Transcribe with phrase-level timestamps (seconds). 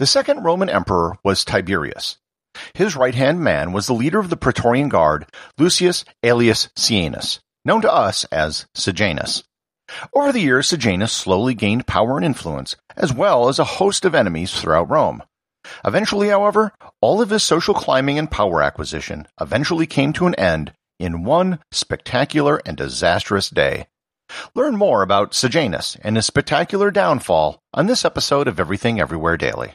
[0.00, 2.16] The second Roman emperor was Tiberius.
[2.72, 5.26] His right-hand man was the leader of the Praetorian Guard,
[5.58, 9.42] Lucius Aelius Seianus, known to us as Sejanus.
[10.14, 14.14] Over the years, Sejanus slowly gained power and influence, as well as a host of
[14.14, 15.22] enemies throughout Rome.
[15.84, 16.72] Eventually, however,
[17.02, 21.58] all of his social climbing and power acquisition eventually came to an end in one
[21.72, 23.86] spectacular and disastrous day.
[24.54, 29.74] Learn more about Sejanus and his spectacular downfall on this episode of Everything Everywhere Daily.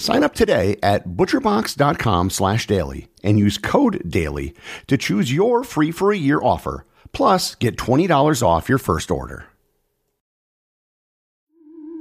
[0.00, 4.54] Sign up today at butcherbox.com slash daily and use code DAILY
[4.86, 6.86] to choose your free for a year offer.
[7.12, 9.44] Plus, get $20 off your first order.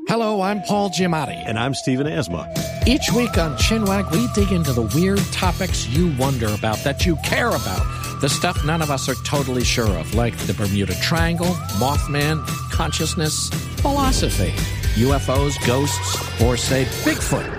[0.07, 1.43] Hello, I'm Paul Giamatti.
[1.45, 2.49] And I'm Stephen Asma.
[2.87, 7.17] Each week on Chinwag, we dig into the weird topics you wonder about, that you
[7.17, 8.21] care about.
[8.21, 13.49] The stuff none of us are totally sure of, like the Bermuda Triangle, Mothman, consciousness,
[13.81, 14.51] philosophy,
[14.95, 17.58] UFOs, ghosts, or say Bigfoot.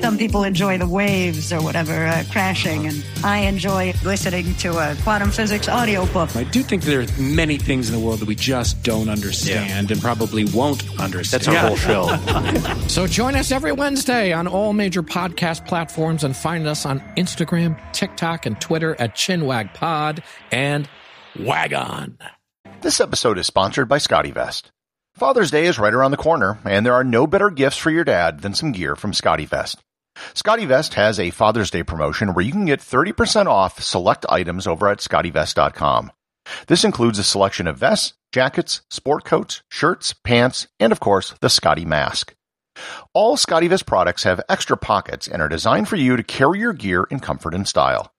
[0.00, 4.96] Some people enjoy the waves or whatever uh, crashing, and I enjoy listening to a
[5.02, 6.34] quantum physics audiobook.
[6.36, 9.90] I do think there are many things in the world that we just don't understand
[9.90, 9.94] yeah.
[9.94, 11.42] and probably won't understand.
[11.42, 12.86] That's our whole show.
[12.88, 17.76] so join us every Wednesday on all major podcast platforms and find us on Instagram,
[17.92, 20.22] TikTok, and Twitter at ChinwagPod
[20.52, 20.88] and
[21.40, 22.18] Wagon.
[22.82, 24.70] This episode is sponsored by Scottevest.
[25.14, 28.04] Father's Day is right around the corner, and there are no better gifts for your
[28.04, 29.78] dad than some gear from Scottevest.
[30.34, 34.88] Scottevest has a Father's Day promotion where you can get 30% off select items over
[34.88, 36.12] at scottevest.com.
[36.66, 41.50] This includes a selection of vests, jackets, sport coats, shirts, pants, and of course, the
[41.50, 42.34] Scotty mask.
[43.12, 47.04] All Scottevest products have extra pockets and are designed for you to carry your gear
[47.10, 48.12] in comfort and style.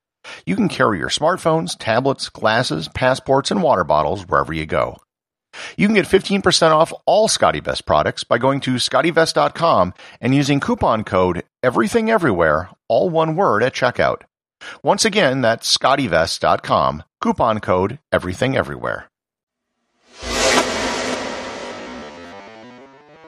[0.45, 4.97] You can carry your smartphones, tablets, glasses, passports, and water bottles wherever you go.
[5.77, 11.03] You can get 15% off all Scottevest products by going to scottevest.com and using coupon
[11.03, 14.21] code Everything Everywhere, all one word at checkout.
[14.83, 19.09] Once again, that's scottevest.com, coupon code Everything Everywhere.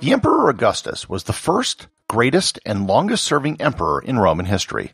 [0.01, 4.93] The Emperor Augustus was the first, greatest, and longest serving emperor in Roman history.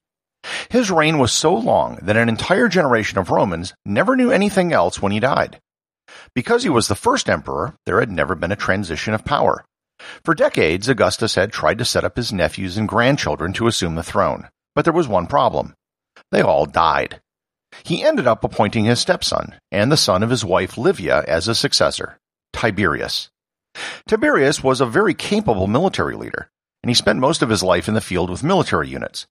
[0.70, 5.02] His reign was so long that an entire generation of Romans never knew anything else
[5.02, 5.62] when he died.
[6.34, 9.66] Because he was the first emperor, there had never been a transition of power.
[10.24, 14.04] For decades, Augustus had tried to set up his nephews and grandchildren to assume the
[14.04, 15.74] throne, but there was one problem.
[16.32, 17.22] They all died.
[17.84, 21.60] He ended up appointing his stepson and the son of his wife Livia as his
[21.60, 22.18] successor,
[22.54, 23.30] Tiberius.
[24.08, 26.50] Tiberius was a very capable military leader,
[26.82, 29.28] and he spent most of his life in the field with military units.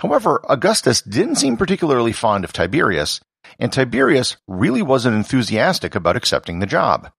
[0.00, 3.20] However, Augustus didn't seem particularly fond of Tiberius,
[3.58, 7.10] and Tiberius really wasn't enthusiastic about accepting the job.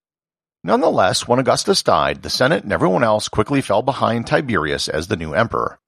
[0.63, 5.18] Nonetheless, when Augustus died, the Senate and everyone else quickly fell behind Tiberius as the
[5.18, 5.80] new emperor.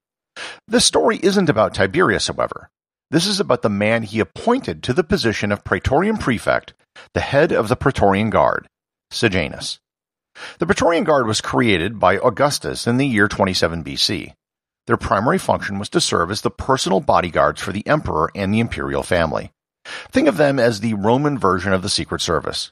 [0.67, 2.69] This story isn't about Tiberius, however.
[3.11, 6.73] This is about the man he appointed to the position of Praetorian Prefect,
[7.13, 8.67] the head of the Praetorian Guard,
[9.11, 9.79] Sejanus.
[10.59, 14.33] The Praetorian Guard was created by Augustus in the year 27 BC.
[14.87, 18.59] Their primary function was to serve as the personal bodyguards for the emperor and the
[18.59, 19.51] imperial family.
[20.11, 22.71] Think of them as the Roman version of the Secret Service.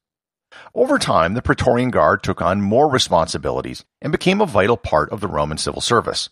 [0.75, 5.19] Over time, the Praetorian Guard took on more responsibilities and became a vital part of
[5.19, 6.29] the Roman civil service.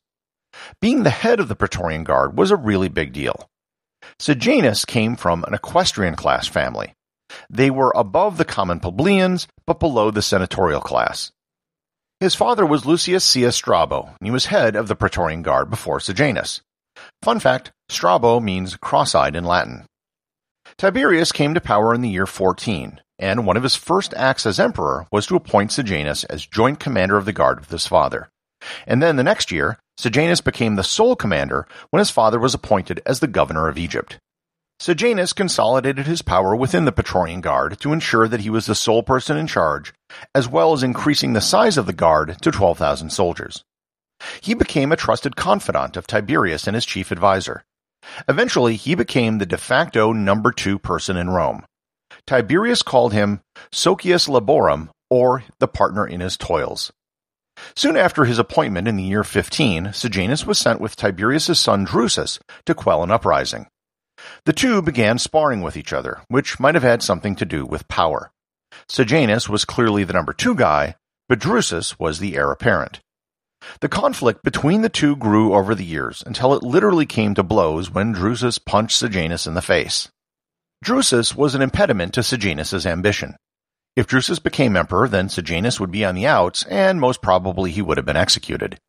[0.80, 3.50] Being the head of the Praetorian Guard was a really big deal.
[4.19, 6.94] Sejanus came from an equestrian class family.
[7.50, 11.31] They were above the common plebeians, but below the senatorial class.
[12.19, 16.00] His father was Lucius Seius Strabo, and he was head of the Praetorian Guard before
[16.00, 16.62] Sejanus.
[17.24, 19.86] Fun fact, Strabo means cross-eyed in Latin.
[20.81, 24.60] Tiberius came to power in the year 14, and one of his first acts as
[24.60, 28.30] emperor was to appoint Sejanus as joint commander of the guard with his father.
[28.88, 33.00] And then the next year, Sejanus became the sole commander when his father was appointed
[33.06, 34.18] as the governor of Egypt.
[34.80, 39.04] Sejanus consolidated his power within the Praetorian Guard to ensure that he was the sole
[39.04, 39.94] person in charge,
[40.33, 43.63] as well as increasing the size of the guard to 12,000 soldiers.
[44.42, 47.63] He became a trusted confidant of Tiberius and his chief advisor.
[48.27, 51.65] Eventually, he became the de facto number two person in Rome.
[52.25, 56.92] Tiberius called him Socius Laborum, or the partner in his toils.
[57.75, 62.39] Soon after his appointment in the year 15, Sejanus was sent with Tiberius's son Drusus
[62.65, 63.68] to quell an uprising.
[64.45, 67.88] The two began sparring with each other, which might have had something to do with
[67.88, 68.31] power.
[68.88, 70.95] Sejanus was clearly the number two guy,
[71.27, 73.01] but Drusus was the heir apparent.
[73.79, 77.91] The conflict between the two grew over the years until it literally came to blows
[77.91, 80.09] when Drusus punched Sejanus in the face.
[80.83, 83.35] Drusus was an impediment to Sejanus's ambition.
[83.95, 87.81] If Drusus became emperor, then Sejanus would be on the outs, and most probably he
[87.81, 88.79] would have been executed.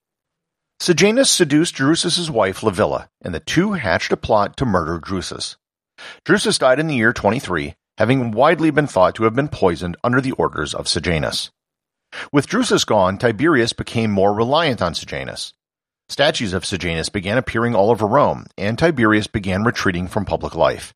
[0.81, 5.57] Sejanus seduced Drusus's wife Livilla, and the two hatched a plot to murder Drusus.
[6.25, 10.21] Drusus died in the year 23, having widely been thought to have been poisoned under
[10.21, 11.51] the orders of Sejanus.
[12.33, 15.53] With Drusus gone, Tiberius became more reliant on Sejanus.
[16.09, 20.93] Statues of Sejanus began appearing all over Rome, and Tiberius began retreating from public life.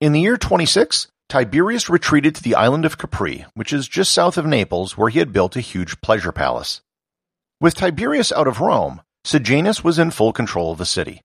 [0.00, 4.38] In the year 26, Tiberius retreated to the island of Capri, which is just south
[4.38, 6.82] of Naples, where he had built a huge pleasure palace.
[7.60, 11.22] With Tiberius out of Rome, Sejanus was in full control of the city.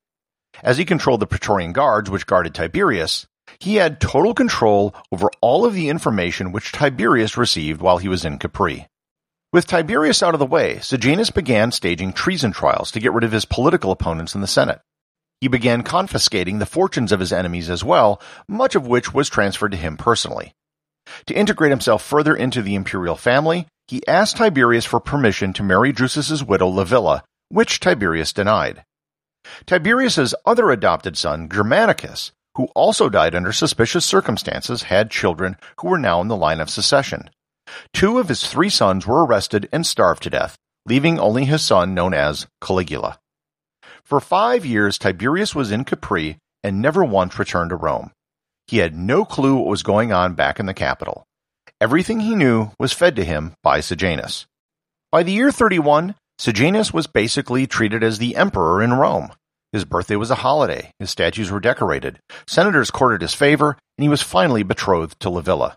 [0.64, 3.28] As he controlled the Praetorian guards which guarded Tiberius,
[3.60, 8.25] he had total control over all of the information which Tiberius received while he was
[8.25, 8.88] in Capri.
[9.51, 13.31] With Tiberius out of the way, Sejanus began staging treason trials to get rid of
[13.31, 14.80] his political opponents in the Senate.
[15.42, 19.72] He began confiscating the fortunes of his enemies as well, much of which was transferred
[19.72, 20.54] to him personally.
[21.25, 25.92] To integrate himself further into the imperial family, he asked Tiberius for permission to marry
[25.92, 28.84] Drusus's widow Livilla, which Tiberius denied.
[29.66, 35.98] Tiberius's other adopted son, Germanicus, who also died under suspicious circumstances, had children who were
[35.98, 37.31] now in the line of succession.
[37.94, 41.94] Two of his three sons were arrested and starved to death, leaving only his son
[41.94, 43.19] known as Caligula.
[44.04, 48.12] For five years, Tiberius was in Capri and never once returned to Rome.
[48.68, 51.25] He had no clue what was going on back in the capital.
[51.81, 54.45] Everything he knew was fed to him by Sejanus.
[55.12, 59.31] By the year 31, Sejanus was basically treated as the emperor in Rome.
[59.72, 64.10] His birthday was a holiday, his statues were decorated, senators courted his favor, and he
[64.10, 65.75] was finally betrothed to Livilla.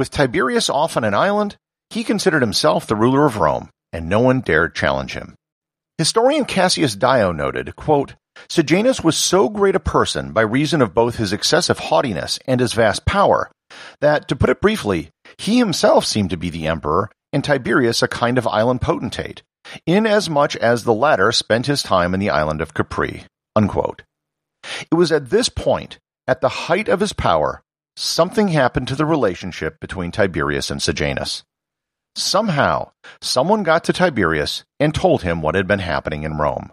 [0.00, 1.56] With Tiberius off on an island,
[1.90, 5.34] he considered himself the ruler of Rome, and no one dared challenge him.
[5.98, 8.14] Historian Cassius Dio noted, quote,
[8.48, 12.72] Sejanus was so great a person by reason of both his excessive haughtiness and his
[12.72, 13.50] vast power,
[14.00, 18.08] that, to put it briefly, he himself seemed to be the emperor, and Tiberius a
[18.08, 19.42] kind of island potentate,
[19.86, 23.24] inasmuch as the latter spent his time in the island of Capri.
[23.54, 24.04] Unquote.
[24.90, 27.60] It was at this point, at the height of his power,
[28.00, 31.44] something happened to the relationship between Tiberius and Sejanus.
[32.16, 32.90] Somehow,
[33.20, 36.72] someone got to Tiberius and told him what had been happening in Rome.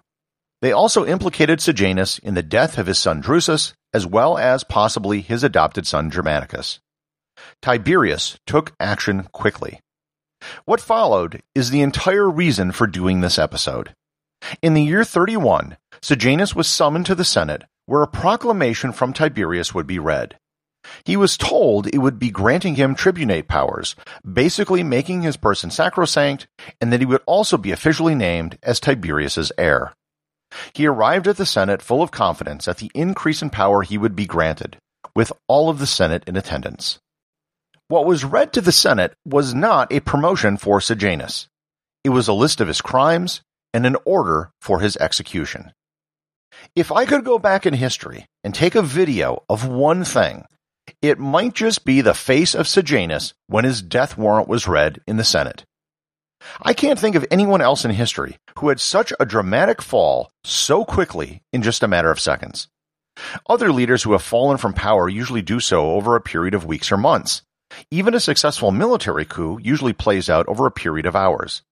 [0.61, 5.21] They also implicated Sejanus in the death of his son Drusus, as well as possibly
[5.21, 6.79] his adopted son Germanicus.
[7.61, 9.79] Tiberius took action quickly.
[10.65, 13.93] What followed is the entire reason for doing this episode.
[14.61, 19.73] In the year 31, Sejanus was summoned to the Senate, where a proclamation from Tiberius
[19.73, 20.37] would be read.
[21.03, 23.95] He was told it would be granting him tribunate powers,
[24.31, 26.47] basically making his person sacrosanct,
[26.79, 29.93] and that he would also be officially named as Tiberius's heir.
[30.73, 34.15] He arrived at the Senate full of confidence at the increase in power he would
[34.15, 34.77] be granted,
[35.15, 36.99] with all of the Senate in attendance.
[37.89, 41.47] What was read to the Senate was not a promotion for Sejanus.
[42.03, 43.41] It was a list of his crimes
[43.73, 45.71] and an order for his execution.
[46.75, 50.45] If I could go back in history and take a video of one thing
[51.01, 55.17] it might just be the face of Sejanus when his death warrant was read in
[55.17, 55.65] the Senate.
[56.61, 60.85] I can't think of anyone else in history who had such a dramatic fall so
[60.85, 62.67] quickly in just a matter of seconds.
[63.49, 66.91] Other leaders who have fallen from power usually do so over a period of weeks
[66.91, 67.41] or months.
[67.91, 71.63] Even a successful military coup usually plays out over a period of hours.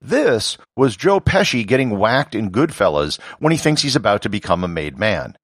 [0.00, 4.64] This was Joe Pesci getting whacked in Goodfellas when he thinks he's about to become
[4.64, 5.36] a made man.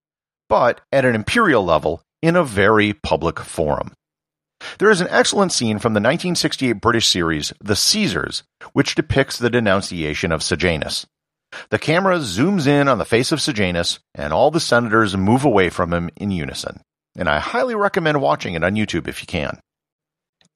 [0.48, 3.92] but at an imperial level in a very public forum.
[4.78, 9.50] There is an excellent scene from the 1968 British series The Caesars, which depicts the
[9.50, 11.06] denunciation of Sejanus.
[11.70, 15.70] The camera zooms in on the face of Sejanus, and all the senators move away
[15.70, 16.80] from him in unison.
[17.16, 19.58] And I highly recommend watching it on YouTube if you can.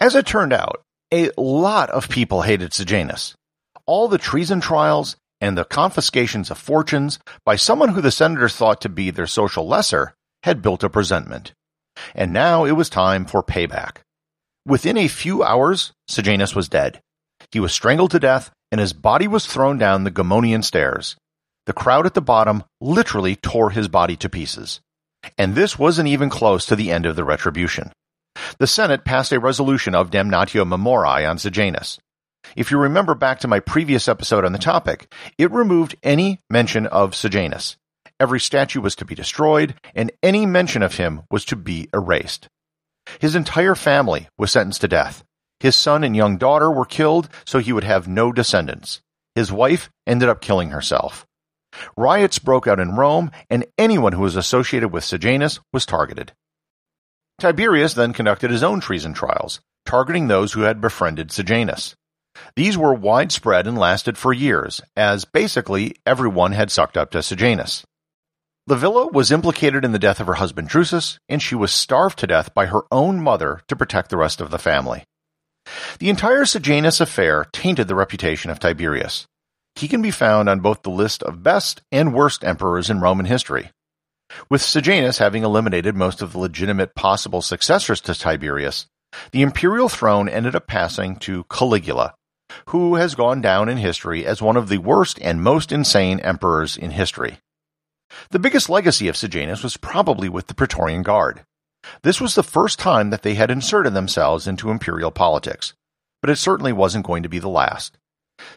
[0.00, 3.34] As it turned out, a lot of people hated Sejanus.
[3.86, 8.80] All the treason trials and the confiscations of fortunes by someone who the senators thought
[8.82, 11.52] to be their social lesser had built up resentment.
[12.14, 13.98] And now it was time for payback.
[14.66, 17.00] Within a few hours, Sejanus was dead.
[17.50, 21.16] He was strangled to death, and his body was thrown down the Gemonian stairs.
[21.66, 24.80] The crowd at the bottom literally tore his body to pieces.
[25.38, 27.92] And this wasn't even close to the end of the retribution.
[28.58, 31.98] The Senate passed a resolution of damnatio memoriae on Sejanus.
[32.56, 36.86] If you remember back to my previous episode on the topic, it removed any mention
[36.86, 37.76] of Sejanus.
[38.22, 42.46] Every statue was to be destroyed, and any mention of him was to be erased.
[43.18, 45.24] His entire family was sentenced to death.
[45.58, 49.00] His son and young daughter were killed so he would have no descendants.
[49.34, 51.26] His wife ended up killing herself.
[51.96, 56.30] Riots broke out in Rome, and anyone who was associated with Sejanus was targeted.
[57.40, 61.96] Tiberius then conducted his own treason trials, targeting those who had befriended Sejanus.
[62.54, 67.84] These were widespread and lasted for years, as basically everyone had sucked up to Sejanus.
[68.68, 72.28] Livilla was implicated in the death of her husband Drusus, and she was starved to
[72.28, 75.04] death by her own mother to protect the rest of the family.
[75.98, 79.26] The entire Sejanus affair tainted the reputation of Tiberius.
[79.74, 83.26] He can be found on both the list of best and worst emperors in Roman
[83.26, 83.70] history.
[84.48, 88.86] With Sejanus having eliminated most of the legitimate possible successors to Tiberius,
[89.32, 92.14] the imperial throne ended up passing to Caligula,
[92.68, 96.76] who has gone down in history as one of the worst and most insane emperors
[96.76, 97.38] in history.
[98.30, 101.44] The biggest legacy of Sejanus was probably with the Praetorian Guard.
[102.02, 105.74] This was the first time that they had inserted themselves into imperial politics,
[106.20, 107.98] but it certainly wasn't going to be the last.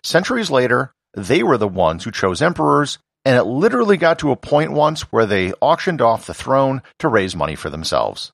[0.04, 4.36] Centuries later, they were the ones who chose emperors, and it literally got to a
[4.36, 8.32] point once where they auctioned off the throne to raise money for themselves.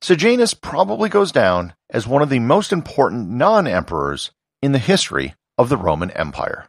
[0.00, 4.30] Sejanus probably goes down as one of the most important non emperors
[4.62, 6.68] in the history of the Roman Empire.